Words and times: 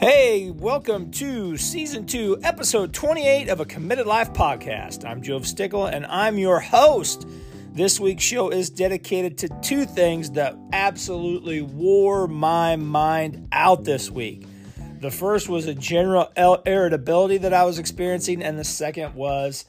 Hey, 0.00 0.52
welcome 0.52 1.10
to 1.10 1.56
season 1.56 2.06
two, 2.06 2.38
episode 2.44 2.92
28 2.92 3.48
of 3.48 3.58
a 3.58 3.64
Committed 3.64 4.06
Life 4.06 4.32
podcast. 4.32 5.04
I'm 5.04 5.20
Jove 5.20 5.44
Stickle 5.44 5.86
and 5.86 6.06
I'm 6.06 6.38
your 6.38 6.60
host. 6.60 7.26
This 7.72 7.98
week's 7.98 8.22
show 8.22 8.50
is 8.50 8.70
dedicated 8.70 9.36
to 9.38 9.48
two 9.60 9.86
things 9.86 10.30
that 10.30 10.56
absolutely 10.72 11.62
wore 11.62 12.28
my 12.28 12.76
mind 12.76 13.48
out 13.50 13.82
this 13.82 14.08
week. 14.08 14.46
The 15.00 15.10
first 15.10 15.48
was 15.48 15.66
a 15.66 15.74
general 15.74 16.28
irritability 16.64 17.38
that 17.38 17.52
I 17.52 17.64
was 17.64 17.80
experiencing, 17.80 18.40
and 18.40 18.56
the 18.56 18.62
second 18.62 19.16
was 19.16 19.64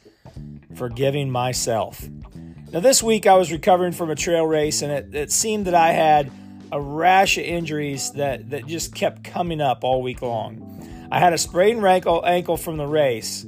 forgiving 0.76 1.32
myself. 1.32 2.08
Now, 2.72 2.82
this 2.82 3.02
week 3.02 3.26
I 3.26 3.34
was 3.34 3.52
recovering 3.52 3.94
from 3.94 4.12
a 4.12 4.16
trail 4.16 4.46
race, 4.46 4.84
and 4.84 4.92
it, 4.92 5.16
it 5.16 5.32
seemed 5.32 5.66
that 5.66 5.74
I 5.74 5.92
had 5.92 6.32
a 6.72 6.82
rash 6.82 7.38
of 7.38 7.44
injuries 7.44 8.12
that, 8.12 8.50
that 8.50 8.68
just 8.68 8.94
kept 8.94 9.24
coming 9.24 9.62
up 9.62 9.84
all 9.84 10.02
week 10.02 10.22
long. 10.22 11.08
I 11.12 11.20
had 11.20 11.34
a 11.34 11.38
sprained 11.38 11.84
ankle, 11.86 12.24
ankle 12.26 12.58
from 12.58 12.78
the 12.78 12.86
race 12.86 13.46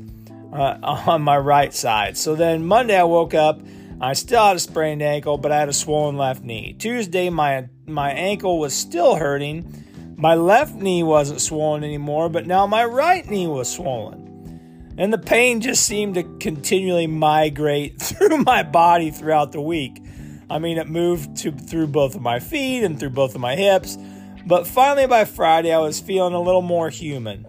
uh, 0.52 0.78
on 0.84 1.22
my 1.22 1.38
right 1.38 1.74
side. 1.74 2.18
So 2.18 2.36
then 2.36 2.66
Monday 2.66 2.98
I 2.98 3.04
woke 3.04 3.34
up. 3.34 3.62
I 4.00 4.14
still 4.14 4.44
had 4.44 4.56
a 4.56 4.60
sprained 4.60 5.04
ankle, 5.04 5.38
but 5.38 5.52
I 5.52 5.60
had 5.60 5.70
a 5.70 5.74
swollen 5.74 6.18
left 6.18 6.44
knee. 6.44 6.74
Tuesday 6.74 7.30
my 7.30 7.70
my 7.86 8.12
ankle 8.12 8.60
was 8.60 8.74
still 8.74 9.16
hurting. 9.16 10.16
My 10.18 10.36
left 10.36 10.76
knee 10.76 11.04
wasn't 11.04 11.42
swollen 11.42 11.84
anymore, 11.84 12.30
but 12.30 12.48
now 12.48 12.66
my 12.66 12.84
right 12.86 13.28
knee 13.30 13.48
was 13.48 13.72
swollen. 13.72 14.94
And 14.98 15.14
the 15.14 15.18
pain 15.18 15.62
just 15.62 15.86
seemed 15.86 16.16
to 16.16 16.24
continually 16.40 17.08
migrate 17.08 18.00
through 18.02 18.38
my 18.40 18.64
body 18.64 19.12
throughout 19.12 19.52
the 19.52 19.62
week. 19.62 20.04
I 20.52 20.60
mean, 20.60 20.78
it 20.78 20.90
moved 20.90 21.38
to, 21.38 21.52
through 21.52 21.88
both 21.88 22.14
of 22.14 22.22
my 22.22 22.40
feet 22.40 22.84
and 22.84 23.00
through 23.00 23.12
both 23.12 23.36
of 23.36 23.42
my 23.42 23.56
hips. 23.56 23.98
But 24.46 24.68
finally, 24.68 25.08
by 25.08 25.24
Friday, 25.24 25.74
I 25.74 25.78
was 25.78 26.02
feeling 26.02 26.34
a 26.34 26.42
little 26.42 26.62
more 26.62 26.90
human. 26.90 27.46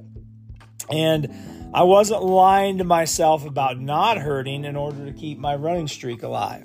And 0.89 1.71
I 1.75 1.83
wasn't 1.83 2.23
lying 2.23 2.79
to 2.79 2.85
myself 2.85 3.45
about 3.45 3.81
not 3.81 4.19
hurting 4.19 4.65
in 4.65 4.77
order 4.77 5.05
to 5.05 5.13
keep 5.13 5.39
my 5.39 5.57
running 5.57 5.89
streak 5.89 6.23
alive. 6.23 6.65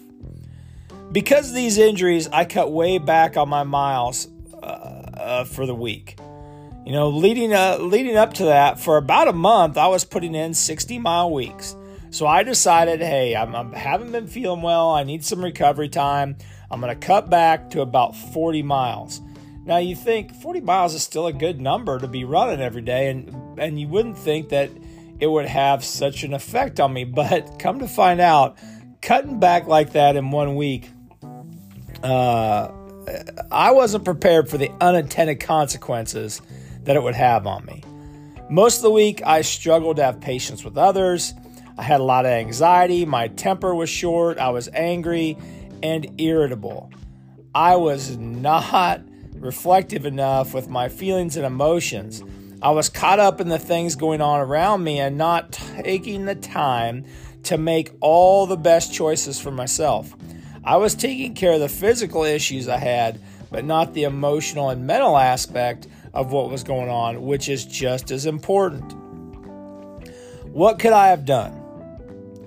Because 1.11 1.49
of 1.49 1.55
these 1.55 1.79
injuries, 1.79 2.27
I 2.27 2.45
cut 2.45 2.71
way 2.71 2.99
back 2.99 3.35
on 3.35 3.49
my 3.49 3.63
miles 3.63 4.27
uh, 4.53 4.65
uh, 4.65 5.43
for 5.45 5.65
the 5.65 5.73
week. 5.73 6.19
You 6.85 6.91
know, 6.91 7.09
leading 7.09 7.53
uh, 7.53 7.77
leading 7.79 8.15
up 8.15 8.35
to 8.35 8.45
that, 8.45 8.79
for 8.79 8.97
about 8.97 9.27
a 9.27 9.33
month, 9.33 9.75
I 9.75 9.87
was 9.87 10.05
putting 10.05 10.35
in 10.35 10.53
60 10.53 10.99
mile 10.99 11.31
weeks. 11.31 11.75
So 12.09 12.25
I 12.25 12.43
decided, 12.43 13.01
hey, 13.01 13.35
I'm, 13.35 13.55
I 13.55 13.77
haven't 13.77 14.11
been 14.11 14.27
feeling 14.27 14.61
well. 14.61 14.91
I 14.91 15.03
need 15.03 15.23
some 15.25 15.43
recovery 15.43 15.89
time. 15.89 16.37
I'm 16.71 16.81
going 16.81 16.97
to 16.97 17.07
cut 17.07 17.29
back 17.29 17.69
to 17.71 17.81
about 17.81 18.15
40 18.15 18.63
miles. 18.63 19.21
Now 19.65 19.77
you 19.77 19.95
think 19.95 20.33
40 20.33 20.61
miles 20.61 20.93
is 20.93 21.03
still 21.03 21.27
a 21.27 21.33
good 21.33 21.59
number 21.59 21.99
to 21.99 22.07
be 22.07 22.23
running 22.23 22.61
every 22.61 22.81
day, 22.81 23.09
and 23.09 23.59
and 23.59 23.77
you 23.77 23.89
wouldn't 23.89 24.17
think 24.17 24.49
that 24.49 24.69
it 25.19 25.27
would 25.27 25.45
have 25.45 25.83
such 25.83 26.23
an 26.23 26.33
effect 26.33 26.79
on 26.79 26.93
me. 26.93 27.03
But 27.03 27.59
come 27.59 27.79
to 27.79 27.87
find 27.87 28.21
out, 28.21 28.57
cutting 29.01 29.41
back 29.41 29.67
like 29.67 29.91
that 29.91 30.15
in 30.15 30.31
one 30.31 30.55
week, 30.55 30.89
uh, 32.01 32.71
I 33.51 33.71
wasn't 33.71 34.05
prepared 34.05 34.49
for 34.49 34.57
the 34.57 34.71
unintended 34.79 35.41
consequences 35.41 36.41
that 36.83 36.95
it 36.95 37.03
would 37.03 37.15
have 37.15 37.45
on 37.45 37.65
me. 37.65 37.83
Most 38.49 38.77
of 38.77 38.83
the 38.83 38.91
week, 38.91 39.21
I 39.25 39.41
struggled 39.41 39.97
to 39.97 40.03
have 40.03 40.21
patience 40.21 40.63
with 40.63 40.77
others. 40.77 41.33
I 41.77 41.83
had 41.83 41.99
a 41.99 42.03
lot 42.03 42.25
of 42.25 42.31
anxiety. 42.31 43.05
My 43.05 43.27
temper 43.27 43.73
was 43.75 43.89
short. 43.89 44.37
I 44.39 44.49
was 44.49 44.67
angry 44.73 45.37
and 45.83 46.19
irritable. 46.19 46.91
I 47.53 47.75
was 47.75 48.17
not 48.17 49.01
reflective 49.35 50.05
enough 50.05 50.53
with 50.53 50.69
my 50.69 50.89
feelings 50.89 51.37
and 51.37 51.45
emotions. 51.45 52.23
I 52.61 52.71
was 52.71 52.89
caught 52.89 53.19
up 53.19 53.39
in 53.39 53.49
the 53.49 53.59
things 53.59 53.95
going 53.95 54.21
on 54.21 54.39
around 54.39 54.83
me 54.83 54.99
and 54.99 55.17
not 55.17 55.51
taking 55.51 56.25
the 56.25 56.35
time 56.35 57.05
to 57.43 57.57
make 57.57 57.91
all 58.01 58.47
the 58.47 58.57
best 58.57 58.91
choices 58.91 59.39
for 59.39 59.51
myself. 59.51 60.15
I 60.63 60.77
was 60.77 60.95
taking 60.95 61.35
care 61.35 61.53
of 61.53 61.59
the 61.59 61.69
physical 61.69 62.23
issues 62.23 62.67
I 62.67 62.77
had, 62.77 63.21
but 63.51 63.63
not 63.63 63.93
the 63.93 64.03
emotional 64.03 64.69
and 64.69 64.87
mental 64.87 65.17
aspect 65.17 65.87
of 66.13 66.31
what 66.31 66.49
was 66.49 66.63
going 66.63 66.89
on, 66.89 67.21
which 67.21 67.47
is 67.47 67.63
just 67.63 68.09
as 68.09 68.25
important. 68.25 68.93
What 70.51 70.79
could 70.79 70.93
I 70.93 71.09
have 71.09 71.25
done? 71.25 71.66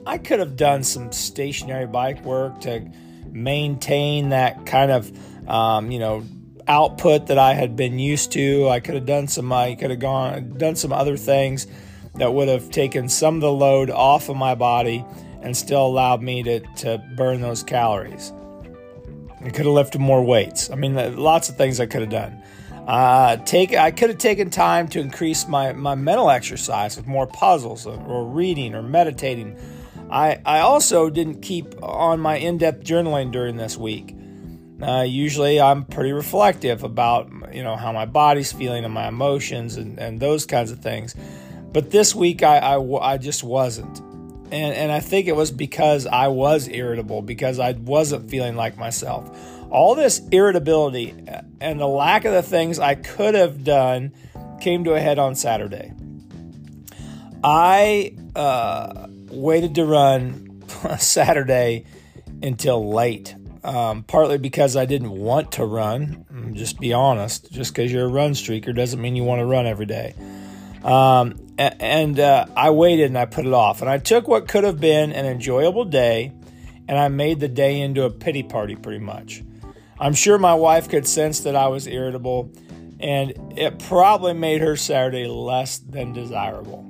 I 0.07 0.19
could 0.19 0.39
have 0.39 0.57
done 0.57 0.83
some 0.83 1.13
stationary 1.13 1.87
bike 1.87 2.25
work 2.25 2.61
to 2.63 2.91
maintain 3.31 4.31
that 4.31 4.67
kind 4.67 4.91
of, 4.91 5.49
um, 5.49 5.91
you 5.91 5.99
know, 5.99 6.25
output 6.67 7.27
that 7.27 7.39
I 7.39 7.55
had 7.55 7.77
been 7.77 7.99
used 7.99 8.33
to. 8.33 8.69
I 8.69 8.81
could 8.81 8.95
have 8.95 9.07
done 9.07 9.29
some. 9.29 9.53
I 9.53 9.75
could 9.75 9.91
have 9.91 10.01
gone 10.01 10.57
done 10.57 10.77
some 10.77 10.93
other 10.93 11.17
things 11.17 11.67
that 12.15 12.33
would 12.33 12.49
have 12.49 12.71
taken 12.71 13.09
some 13.09 13.37
of 13.37 13.41
the 13.41 13.53
load 13.53 13.91
off 13.91 14.29
of 14.29 14.37
my 14.37 14.55
body 14.55 15.05
and 15.43 15.57
still 15.57 15.87
allowed 15.87 16.23
me 16.23 16.43
to 16.45 16.61
to 16.77 16.99
burn 17.17 17.41
those 17.41 17.63
calories. 17.63 18.33
I 19.41 19.51
could 19.51 19.65
have 19.65 19.75
lifted 19.75 20.01
more 20.01 20.23
weights. 20.23 20.71
I 20.71 20.75
mean, 20.75 20.95
lots 21.17 21.49
of 21.49 21.57
things 21.57 21.81
I 21.81 21.87
could 21.87 22.03
have 22.03 22.11
done. 22.11 22.43
Uh, 22.87 23.37
take 23.37 23.75
I 23.75 23.91
could 23.91 24.11
have 24.11 24.19
taken 24.19 24.51
time 24.51 24.89
to 24.89 25.01
increase 25.01 25.47
my, 25.47 25.73
my 25.73 25.95
mental 25.95 26.31
exercise 26.31 26.97
with 26.97 27.07
more 27.07 27.27
puzzles 27.27 27.87
or, 27.87 28.01
or 28.05 28.27
reading 28.27 28.75
or 28.75 28.83
meditating 28.83 29.57
I, 30.11 30.41
I 30.45 30.61
also 30.61 31.09
didn't 31.09 31.41
keep 31.41 31.81
on 31.83 32.21
my 32.21 32.37
in 32.37 32.59
depth 32.59 32.85
journaling 32.85 33.31
during 33.31 33.57
this 33.57 33.77
week. 33.77 34.17
Uh, 34.83 35.03
usually 35.03 35.61
I'm 35.61 35.85
pretty 35.85 36.13
reflective 36.13 36.83
about 36.85 37.31
you 37.53 37.63
know 37.63 37.77
how 37.77 37.93
my 37.93 38.07
body's 38.07 38.53
feeling 38.53 38.85
and 38.85 38.95
my 38.95 39.09
emotions 39.09 39.77
and, 39.77 39.99
and 39.99 40.19
those 40.19 40.47
kinds 40.47 40.71
of 40.71 40.81
things. 40.81 41.15
But 41.73 41.91
this 41.91 42.15
week 42.15 42.43
I, 42.43 42.59
I, 42.59 43.13
I 43.15 43.19
just 43.19 43.45
wasn't. 43.45 44.01
And, 44.53 44.75
and 44.75 44.91
I 44.91 44.99
think 44.99 45.29
it 45.29 45.37
was 45.37 45.53
because 45.53 46.07
I 46.07 46.27
was 46.27 46.67
irritable, 46.67 47.23
because 47.23 47.61
I 47.61 47.73
wasn't 47.73 48.29
feeling 48.29 48.57
like 48.57 48.77
myself. 48.77 49.31
All 49.71 49.95
this 49.95 50.21
irritability 50.33 51.15
and 51.61 51.79
the 51.79 51.87
lack 51.87 52.25
of 52.25 52.33
the 52.33 52.43
things 52.43 52.81
I 52.81 52.97
could 52.97 53.37
have 53.37 53.63
done 53.63 54.13
came 54.61 54.83
to 54.85 54.95
a 54.95 55.01
head 55.01 55.21
on 55.21 55.37
Saturday. 55.37 55.93
I 57.45 58.17
uh, 58.35 59.07
waited 59.31 59.75
to 59.77 59.85
run 59.85 60.65
Saturday 60.99 61.87
until 62.43 62.93
late. 62.93 63.35
Um, 63.63 64.05
partly 64.05 64.39
because 64.39 64.75
I 64.75 64.87
didn't 64.87 65.11
want 65.11 65.53
to 65.53 65.67
run. 65.67 66.53
Just 66.55 66.81
be 66.81 66.93
honest. 66.93 67.53
Just 67.53 67.75
because 67.75 67.93
you're 67.93 68.07
a 68.07 68.09
run 68.09 68.33
streaker 68.33 68.75
doesn't 68.75 69.01
mean 69.01 69.17
you 69.17 69.25
want 69.25 69.41
to 69.41 69.47
run 69.47 69.67
every 69.67 69.87
day. 69.87 70.15
Um, 70.83 71.37
and 71.59 72.19
uh, 72.19 72.47
I 72.57 72.71
waited 72.71 73.07
and 73.07 73.19
I 73.19 73.27
put 73.27 73.47
it 73.47 73.53
off. 73.53 73.83
And 73.83 73.91
I 73.91 73.99
took 73.99 74.27
what 74.27 74.49
could 74.49 74.65
have 74.65 74.81
been 74.81 75.13
an 75.13 75.27
enjoyable 75.27 75.85
day 75.85 76.33
and 76.91 76.99
I 76.99 77.07
made 77.07 77.39
the 77.39 77.49
day 77.49 77.81
into 77.81 78.03
a 78.03 78.11
pity 78.11 78.43
party 78.43 78.75
pretty 78.75 78.99
much. 78.99 79.45
I'm 80.01 80.13
sure 80.13 80.39
my 80.39 80.55
wife 80.55 80.89
could 80.89 81.07
sense 81.07 81.39
that 81.41 81.55
I 81.55 81.69
was 81.69 81.87
irritable, 81.87 82.51
and 82.99 83.33
it 83.57 83.79
probably 83.79 84.33
made 84.33 84.61
her 84.61 84.75
Saturday 84.75 85.29
less 85.29 85.79
than 85.79 86.13
desirable. 86.13 86.90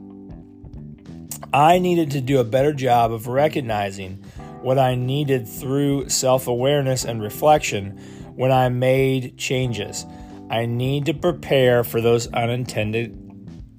I 1.53 1.79
needed 1.79 2.13
to 2.13 2.21
do 2.21 2.39
a 2.39 2.45
better 2.45 2.73
job 2.73 3.13
of 3.13 3.27
recognizing 3.27 4.25
what 4.63 4.79
I 4.79 4.95
needed 4.95 5.49
through 5.49 6.09
self 6.09 6.47
awareness 6.47 7.05
and 7.05 7.23
reflection 7.23 7.99
when 8.35 8.53
I 8.53 8.69
made 8.69 9.37
changes. 9.37 10.07
I 10.49 10.67
need 10.67 11.07
to 11.07 11.15
prepare 11.15 11.83
for 11.85 12.01
those 12.01 12.27
unintended 12.29 13.17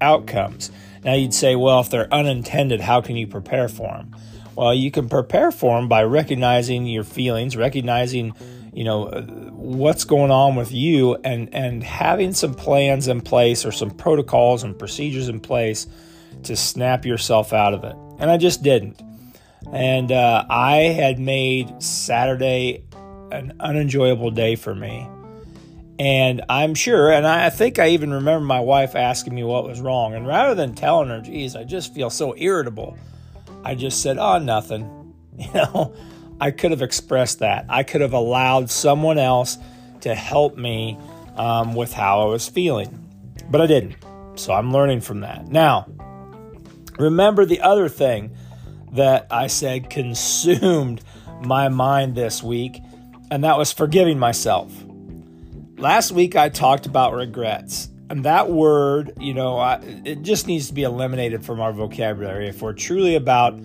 outcomes. 0.00 0.70
Now, 1.04 1.14
you'd 1.14 1.34
say, 1.34 1.56
well, 1.56 1.80
if 1.80 1.90
they're 1.90 2.12
unintended, 2.12 2.80
how 2.80 3.00
can 3.00 3.16
you 3.16 3.26
prepare 3.26 3.68
for 3.68 3.88
them? 3.88 4.16
Well, 4.54 4.74
you 4.74 4.90
can 4.90 5.08
prepare 5.08 5.50
for 5.50 5.78
them 5.78 5.88
by 5.88 6.04
recognizing 6.04 6.86
your 6.86 7.04
feelings, 7.04 7.56
recognizing, 7.56 8.34
you 8.72 8.84
know, 8.84 9.06
what's 9.50 10.04
going 10.04 10.30
on 10.30 10.56
with 10.56 10.72
you, 10.72 11.16
and 11.24 11.52
and 11.54 11.82
having 11.82 12.34
some 12.34 12.54
plans 12.54 13.08
in 13.08 13.22
place 13.22 13.64
or 13.64 13.72
some 13.72 13.90
protocols 13.90 14.62
and 14.62 14.78
procedures 14.78 15.28
in 15.28 15.40
place 15.40 15.86
to 16.44 16.56
snap 16.56 17.04
yourself 17.04 17.52
out 17.52 17.74
of 17.74 17.84
it. 17.84 17.96
And 18.18 18.30
I 18.30 18.36
just 18.36 18.62
didn't. 18.62 19.00
And 19.72 20.10
uh, 20.12 20.44
I 20.48 20.76
had 20.76 21.18
made 21.18 21.82
Saturday 21.82 22.84
an 23.30 23.54
unenjoyable 23.60 24.30
day 24.30 24.56
for 24.56 24.74
me. 24.74 25.08
And 25.98 26.42
I'm 26.48 26.74
sure, 26.74 27.12
and 27.12 27.26
I 27.26 27.50
think 27.50 27.78
I 27.78 27.88
even 27.88 28.12
remember 28.12 28.44
my 28.44 28.60
wife 28.60 28.96
asking 28.96 29.34
me 29.34 29.44
what 29.44 29.64
was 29.64 29.80
wrong. 29.80 30.14
And 30.14 30.26
rather 30.26 30.54
than 30.54 30.74
telling 30.74 31.08
her, 31.08 31.20
geez, 31.20 31.54
I 31.54 31.64
just 31.64 31.94
feel 31.94 32.10
so 32.10 32.34
irritable, 32.36 32.98
I 33.64 33.74
just 33.74 34.02
said, 34.02 34.18
oh, 34.18 34.38
nothing. 34.38 34.98
You 35.38 35.50
know, 35.54 35.94
I 36.38 36.50
could 36.50 36.72
have 36.72 36.82
expressed 36.82 37.38
that. 37.38 37.64
I 37.70 37.84
could 37.84 38.02
have 38.02 38.12
allowed 38.12 38.68
someone 38.68 39.16
else 39.16 39.56
to 40.02 40.14
help 40.14 40.58
me 40.58 40.98
um, 41.36 41.74
with 41.74 41.92
how 41.92 42.20
I 42.20 42.24
was 42.26 42.46
feeling. 42.46 43.02
But 43.50 43.62
I 43.62 43.66
didn't. 43.66 43.96
So 44.34 44.52
I'm 44.52 44.72
learning 44.72 45.00
from 45.00 45.20
that. 45.20 45.48
Now, 45.48 45.86
Remember 46.98 47.44
the 47.44 47.60
other 47.60 47.88
thing 47.88 48.36
that 48.92 49.26
I 49.30 49.46
said 49.46 49.90
consumed 49.90 51.02
my 51.40 51.68
mind 51.68 52.14
this 52.14 52.42
week, 52.42 52.80
and 53.30 53.44
that 53.44 53.56
was 53.58 53.72
forgiving 53.72 54.18
myself. 54.18 54.72
Last 55.78 56.12
week 56.12 56.36
I 56.36 56.48
talked 56.48 56.86
about 56.86 57.14
regrets, 57.14 57.88
And 58.12 58.26
that 58.26 58.50
word, 58.50 59.14
you 59.18 59.32
know, 59.32 59.56
I, 59.56 59.80
it 60.04 60.20
just 60.20 60.46
needs 60.46 60.68
to 60.68 60.74
be 60.74 60.82
eliminated 60.82 61.46
from 61.46 61.60
our 61.60 61.72
vocabulary. 61.72 62.46
If 62.46 62.60
we're 62.60 62.74
truly 62.74 63.14
about 63.14 63.58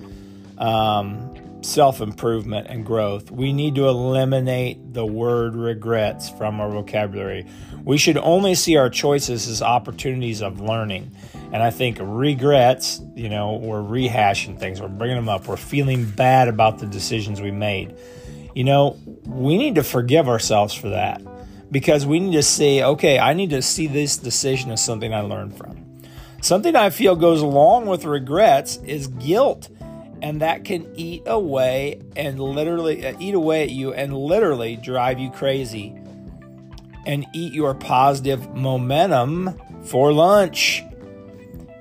um, 0.58 1.36
self 1.62 2.02
improvement 2.02 2.68
and 2.70 2.86
growth, 2.86 3.32
we 3.32 3.54
need 3.54 3.76
to 3.76 3.88
eliminate 3.88 4.94
the 4.94 5.06
word 5.06 5.56
regrets 5.56 6.30
from 6.30 6.60
our 6.60 6.70
vocabulary. 6.70 7.46
We 7.84 7.98
should 7.98 8.18
only 8.18 8.56
see 8.56 8.78
our 8.78 8.90
choices 8.90 9.48
as 9.48 9.62
opportunities 9.62 10.42
of 10.42 10.60
learning. 10.60 11.12
And 11.52 11.64
I 11.64 11.70
think 11.70 11.98
regrets, 12.02 13.02
you 13.16 13.30
know, 13.30 13.56
we're 13.56 13.82
rehashing 13.82 14.60
things, 14.60 14.82
we're 14.82 14.90
bringing 14.90 15.16
them 15.16 15.30
up, 15.30 15.48
we're 15.48 15.58
feeling 15.58 16.06
bad 16.06 16.48
about 16.48 16.80
the 16.80 16.86
decisions 16.86 17.42
we 17.42 17.52
made. 17.52 17.96
You 18.54 18.64
know, 18.64 18.98
we 19.26 19.58
need 19.58 19.76
to 19.76 19.84
forgive 19.84 20.28
ourselves 20.28 20.74
for 20.74 20.90
that 20.90 21.22
because 21.72 22.06
we 22.06 22.20
need 22.20 22.34
to 22.34 22.44
see, 22.44 22.84
okay, 22.84 23.20
I 23.20 23.34
need 23.34 23.52
to 23.52 23.62
see 23.62 23.88
this 23.88 24.18
decision 24.18 24.72
as 24.72 24.84
something 24.84 25.14
I 25.14 25.22
learned 25.22 25.58
from. 25.58 25.86
Something 26.42 26.76
I 26.76 26.90
feel 26.90 27.16
goes 27.16 27.42
along 27.42 27.88
with 27.88 28.06
regrets 28.06 28.78
is 28.78 29.08
guilt 29.08 29.70
and 30.22 30.42
that 30.42 30.64
can 30.64 30.92
eat 30.96 31.24
away 31.26 32.02
and 32.16 32.40
literally 32.40 33.06
uh, 33.06 33.16
eat 33.20 33.34
away 33.34 33.64
at 33.64 33.70
you 33.70 33.94
and 33.94 34.16
literally 34.16 34.76
drive 34.76 35.20
you 35.20 35.30
crazy 35.30 35.96
and 37.06 37.26
eat 37.34 37.54
your 37.54 37.74
positive 37.74 38.54
momentum 38.54 39.60
for 39.84 40.12
lunch. 40.12 40.84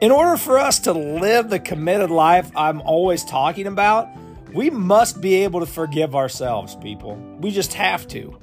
In 0.01 0.11
order 0.13 0.37
for 0.37 0.59
us 0.59 0.79
to 0.81 0.93
live 0.93 1.49
the 1.49 1.59
committed 1.59 2.11
life 2.11 2.51
I'm 2.55 2.81
always 2.83 3.25
talking 3.25 3.67
about, 3.67 4.09
we 4.53 4.71
must 4.71 5.21
be 5.21 5.37
able 5.37 5.61
to 5.61 5.67
forgive 5.67 6.15
ourselves, 6.15 6.77
people. 6.77 7.17
We 7.41 7.51
just 7.51 7.75
have 7.75 8.07
to. 8.09 8.39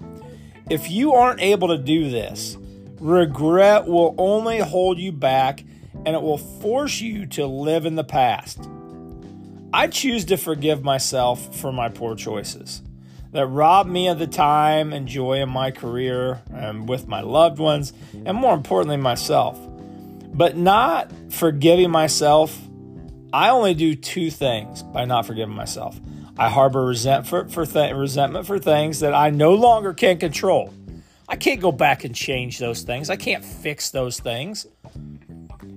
If 0.69 0.90
you 0.90 1.13
aren't 1.13 1.42
able 1.42 1.69
to 1.69 1.78
do 1.78 2.10
this, 2.10 2.57
regret 3.00 3.88
will 3.88 4.16
only 4.18 4.60
hold 4.60 4.98
you 4.98 5.12
back 5.12 5.63
and 6.06 6.16
it 6.16 6.22
will 6.22 6.38
force 6.38 7.00
you 7.00 7.25
to 7.28 7.45
live 7.45 7.86
in 7.86 7.95
the 7.95 8.04
past. 8.04 8.68
I 9.74 9.88
choose 9.88 10.25
to 10.25 10.38
forgive 10.38 10.84
myself 10.84 11.56
for 11.56 11.72
my 11.72 11.90
poor 11.90 12.16
choices 12.16 12.84
that 13.31 13.48
robbed 13.48 13.90
me 13.90 14.08
of 14.08 14.20
the 14.20 14.28
time 14.28 14.94
and 14.94 15.08
joy 15.08 15.42
in 15.42 15.50
my 15.50 15.72
career 15.72 16.44
and 16.54 16.88
with 16.88 17.08
my 17.08 17.22
loved 17.22 17.58
ones, 17.58 17.92
and 18.25 18.38
more 18.38 18.54
importantly, 18.54 18.98
myself. 18.98 19.60
But 20.31 20.56
not 20.56 21.12
forgiving 21.31 21.90
myself, 21.90 22.56
I 23.34 23.50
only 23.50 23.74
do 23.74 23.96
two 23.96 24.30
things 24.30 24.84
by 24.84 25.06
not 25.06 25.25
forgiving 25.25 25.56
myself. 25.56 26.00
I 26.38 26.50
harbor 26.50 26.86
resentment 26.86 27.52
for, 27.52 27.66
th- 27.66 27.96
resentment 27.96 28.46
for 28.46 28.60
things 28.60 29.00
that 29.00 29.16
I 29.16 29.31
no 29.31 29.56
longer 29.56 29.96
can 29.96 30.19
control. 30.19 30.72
I 31.28 31.36
can't 31.36 31.60
go 31.60 31.72
back 31.72 32.04
and 32.04 32.14
change 32.14 32.60
those 32.60 32.84
things. 32.84 33.10
I 33.10 33.16
can't 33.16 33.44
fix 33.44 33.90
those 33.90 34.19
things. 34.19 34.68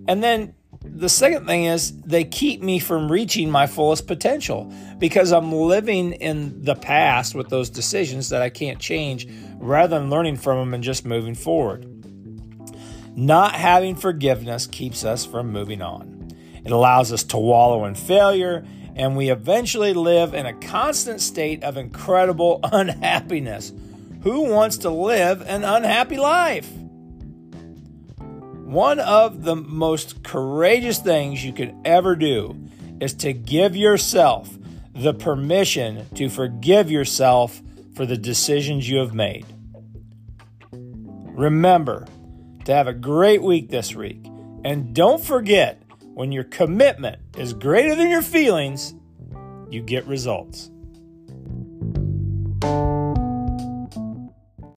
And 0.06 0.22
then 0.22 0.54
the 0.96 1.10
second 1.10 1.46
thing 1.46 1.64
is 1.64 2.00
they 2.02 2.24
keep 2.24 2.62
me 2.62 2.78
from 2.78 3.12
reaching 3.12 3.50
my 3.50 3.66
fullest 3.66 4.06
potential 4.06 4.72
because 4.98 5.30
I'm 5.30 5.52
living 5.52 6.14
in 6.14 6.62
the 6.62 6.74
past 6.74 7.34
with 7.34 7.50
those 7.50 7.68
decisions 7.68 8.30
that 8.30 8.40
I 8.40 8.48
can't 8.48 8.78
change 8.78 9.28
rather 9.56 9.98
than 9.98 10.08
learning 10.08 10.36
from 10.36 10.58
them 10.58 10.74
and 10.74 10.82
just 10.82 11.04
moving 11.04 11.34
forward. 11.34 11.86
Not 13.14 13.54
having 13.54 13.94
forgiveness 13.94 14.66
keeps 14.66 15.04
us 15.04 15.26
from 15.26 15.52
moving 15.52 15.82
on. 15.82 16.30
It 16.64 16.72
allows 16.72 17.12
us 17.12 17.24
to 17.24 17.36
wallow 17.36 17.84
in 17.84 17.94
failure, 17.94 18.66
and 18.94 19.16
we 19.16 19.30
eventually 19.30 19.92
live 19.92 20.32
in 20.32 20.46
a 20.46 20.54
constant 20.54 21.20
state 21.20 21.62
of 21.62 21.76
incredible 21.76 22.60
unhappiness. 22.72 23.72
Who 24.22 24.50
wants 24.50 24.78
to 24.78 24.90
live 24.90 25.42
an 25.42 25.62
unhappy 25.62 26.16
life? 26.16 26.68
One 28.66 28.98
of 28.98 29.44
the 29.44 29.54
most 29.54 30.24
courageous 30.24 30.98
things 30.98 31.44
you 31.44 31.52
could 31.52 31.72
ever 31.84 32.16
do 32.16 32.68
is 33.00 33.14
to 33.14 33.32
give 33.32 33.76
yourself 33.76 34.50
the 34.92 35.14
permission 35.14 36.04
to 36.16 36.28
forgive 36.28 36.90
yourself 36.90 37.62
for 37.94 38.06
the 38.06 38.16
decisions 38.16 38.90
you 38.90 38.98
have 38.98 39.14
made. 39.14 39.46
Remember 40.72 42.08
to 42.64 42.74
have 42.74 42.88
a 42.88 42.92
great 42.92 43.40
week 43.40 43.70
this 43.70 43.94
week. 43.94 44.26
And 44.64 44.92
don't 44.92 45.22
forget, 45.22 45.80
when 46.14 46.32
your 46.32 46.42
commitment 46.42 47.22
is 47.38 47.52
greater 47.52 47.94
than 47.94 48.10
your 48.10 48.20
feelings, 48.20 48.96
you 49.70 49.80
get 49.80 50.04
results. 50.08 50.72